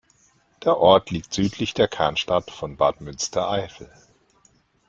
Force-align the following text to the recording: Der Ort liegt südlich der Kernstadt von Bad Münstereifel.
Der 0.63 0.77
Ort 0.77 1.11
liegt 1.11 1.31
südlich 1.31 1.75
der 1.75 1.87
Kernstadt 1.87 2.49
von 2.49 2.75
Bad 2.75 3.01
Münstereifel. 3.01 3.87